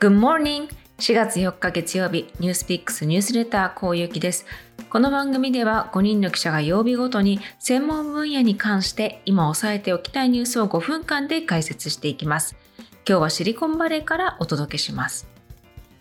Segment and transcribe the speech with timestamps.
[0.00, 0.66] Good morning!
[0.96, 4.46] 4月4日月曜日、ニュースピックスニュースレターこうゆきです。
[4.88, 12.56] この番組では5人の記者が曜日ごとに専門分野に関して今押さえておきたいニュースを5分間で解説していきます。
[13.06, 15.28] 今日はシリコンバレーからお届けします。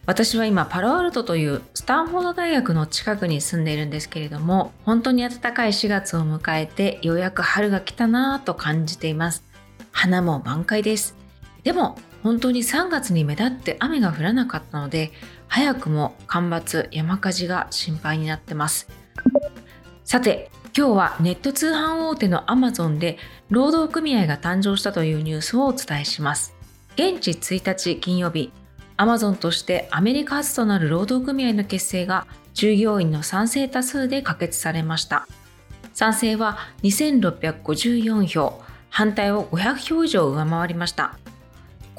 [0.05, 9.43] 私は今パロアルトというスタンフォード大学の近くに住んでいるんですけれども本当に暖かい4月を迎えてようやく春が来たなぁと感じています
[9.91, 11.15] 花も満開です
[11.63, 15.11] でも本当に3月に目立って雨が降らなかったので
[15.47, 18.87] 早くも干ばつ山火事が心配になってます。
[20.03, 23.17] さて今日はネット通販大手のアマゾンで
[23.49, 26.55] 労働組合が誕生したというニュースをお伝えします。
[26.95, 28.51] 現地1日金曜日
[28.97, 35.27] アマゾンとしてアメリカ初となる労働組合の結成が従業員の賛成多数で可決されました。
[35.93, 41.17] 賛成は2654票反対を500票以上上回りました。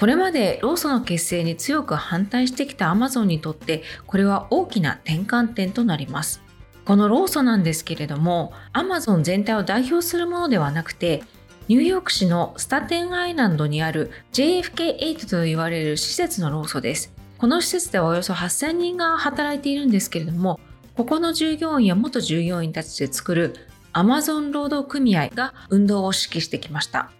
[0.00, 6.40] これまでローソンの結成に強く反対してきたアマゾンにとってこれは大きな転換点となります。
[6.86, 11.22] このローソなんですけれどもアマゾン全体を代表するものではなくて
[11.68, 17.12] ニューヨーク市のスタテンアイランドにある JFK8 と言われる施設の労組です。
[17.36, 20.58] この施設ではおよそ8000人が働いているんですけれども
[20.96, 23.54] ここの従業員や元従業員たちで作る
[23.92, 27.10] アマゾン労働組合が運動を指揮してきました。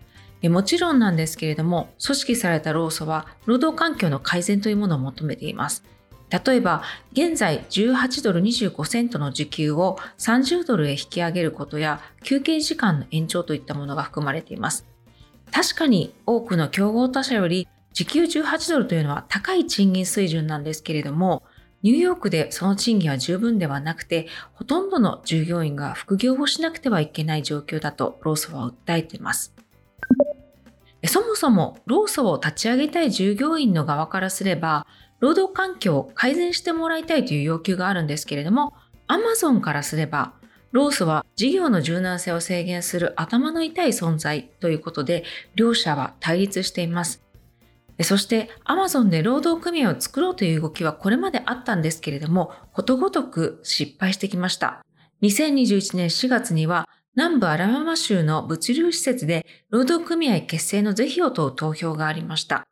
[0.49, 5.85] もちろんなんですけれども、組織された労組は労働環境の改善というものを求めています。
[6.31, 14.87] 例えば、現在18ドル25セントの時給を30ドルへ引き上げることや、休憩時間の延長といったものが含まれています。
[15.51, 21.43] 確かに多くの競合他社より時給18ドルというのは高い賃金水準なんですけれども、
[21.83, 29.53] ニューヨークでその賃金は十分ではなくて、ほとんどの従業員が副業をしなくてはいけない状況だとローソンは訴えています。
[31.41, 34.87] そも労組を立ち上げたい従業員の側からすれば、
[35.21, 38.75] 労働環境を改善してもらいたいという要求があるんですけれども、
[39.07, 40.35] アマゾンからすれば、
[40.73, 45.25] ロースは事業の柔軟性を制限する頭の痛い存在ということで、
[45.55, 47.23] 両者は対立しています。
[48.03, 54.85] そしてアマゾンで労働組合を作ろうという動きはこれまであったんですけれども、ことごとく失敗してきました。
[55.23, 62.65] 2021年4月には南部アラバマ州の物流施設で労働組合結成の是非を問う投票がありました。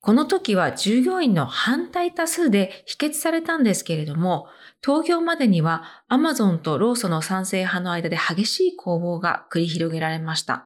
[0.00, 4.46] この時は従業員の反対多数で否決されたんですけれども、
[4.80, 10.64] 投票までにはアマゾンとローソンの賛成派の間で激しい攻防が繰り広げられました。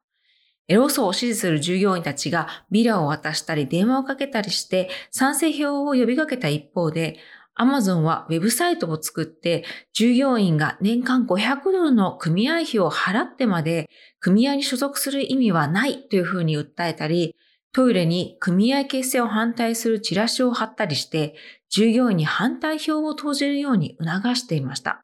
[0.69, 7.19] ローソンを支持する従業員たちがビラを渡したり電話をかけたりして賛成票を呼びかけた一方で、
[7.55, 13.91] アマゾンはウェブサイトを作って従業員が年間500ドルの組合費を払ってまで
[14.21, 17.37] 組合に所属する意味はないというふうに訴えたり、
[17.73, 21.35] トイレに組合結成を反対するチラシを貼ったりして、
[21.71, 25.03] 従業員に反対票を投じるように促していました。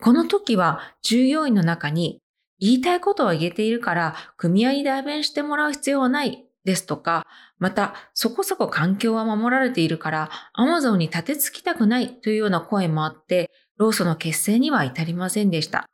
[0.00, 2.20] この時は従業員の中に
[2.60, 7.26] 言いたいことは言えているから組合に代弁してもらう必要はないですとか、
[7.58, 15.88] また、そこそこ環境は守られているから、アマゾンに立てつきたくないというような声もあって、労組の結成には至りませんでした。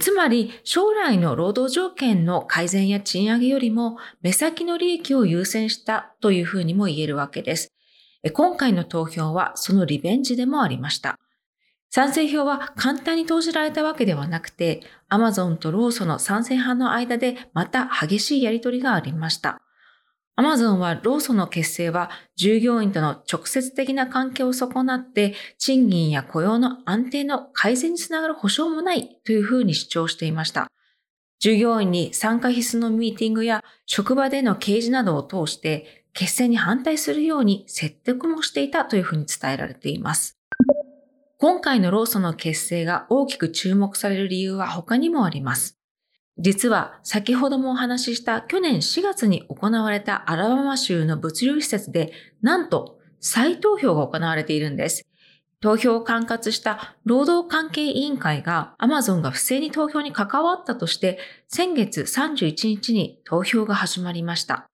[0.00, 7.72] つまり、将来の労働条件の改善や賃上げよりも、目先の利益を優先したというふうにも言えるわけです。
[8.32, 11.18] 今回の投票はそのリベンジでもありました。
[11.90, 19.62] 賛成票は簡単に投じられたわけではなくて、アマゾンとローソの賛成派の間でまた激しいやりとりがありました。
[20.38, 30.70] アマゾンはローソンの結成は従業員との直接的な関係を損なって賃金や雇用の安定の改善につながる保証もないというふうに主張していました。
[31.40, 40.38] 従業員に参加必須のミーティングや職場での掲示などを通して結成に反対するように説得もしていたというふうに伝えられています。
[41.38, 45.77] 今回のローソンの結成が大きく注目される理由は他にもあります。
[46.38, 52.12] 実は先ほどもお話しした去年4月に行われたアラバマ州の物流施設で
[52.42, 55.04] なんと再投票が行われているんです。
[55.60, 61.18] 投票を管轄した労働関係委員会がアマゾンが不正に投票に関わったとして
[61.48, 64.68] 先月31日に投票が始まりました。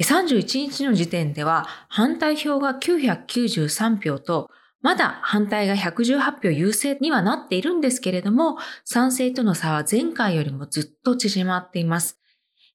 [0.00, 4.48] 31日の時点では反対票が993票と
[4.80, 12.20] まだ反対が118票優勢にはなっているんですけれども、賛成との差は前回よりもずっと縮まっています。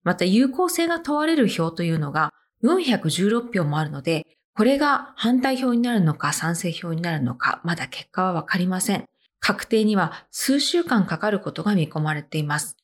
[0.03, 2.33] また有効性が問われる票というのが
[2.63, 9.05] 416票もあるので、これが反対票になるのか賛成票になるのか、まだ結果はわかりません。
[9.39, 12.77] 確定には数週間かかることが見込まれています。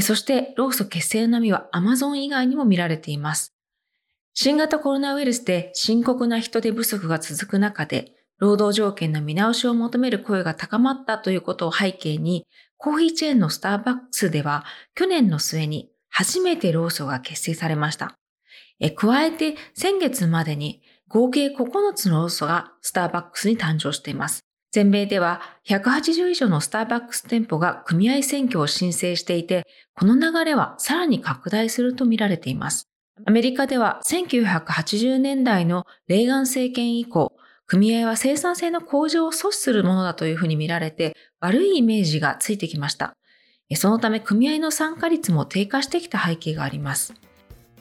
[0.00, 3.53] そして、労組結成の波はアマゾン以外にも見られています。
[4.34, 12.44] 新型コロナウイルスで深刻な人手不足が続く中で、労働条件の見直しを求める声が高まったということを背景に、
[12.76, 14.64] コーヒーチェーンのスターバックスでは
[14.94, 18.18] 去年の末に初めて労組が結成されました。
[18.80, 24.40] え加えて先月までに合計9つの労組がスターバックスに誕生しています。
[24.72, 29.64] 全米では180以上のスターバックス店舗が組合選挙を申請していて、
[29.94, 32.88] この流れはさらに拡大すると見られています。
[33.26, 37.32] アメリカでは1980年代のレーガン政権以降、
[37.66, 43.16] 組合は生産性の向上を阻止するものだというふうに見られて、悪いイメージがついてきました。
[43.76, 47.14] そのため組合の参加率も低下してきた背景があります。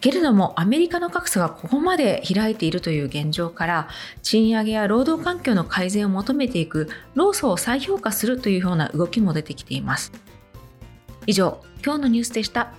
[0.01, 3.87] けれどもアメリカの格差がここまで開いているという現状から
[4.21, 10.11] 賃上げや労働環境の改善を求めていく労組を再評価するというような動きも出てきています
[11.25, 12.73] 以上今日のニュースでした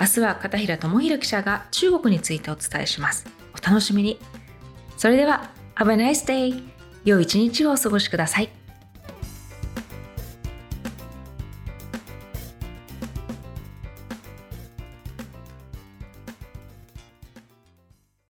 [0.00, 3.26] 明日は片平智弘記者が中国についてお伝えします。
[3.54, 4.18] お楽しみに。
[4.96, 6.62] それでは Have a nice day
[7.04, 8.63] 良い一日をお過ごしください。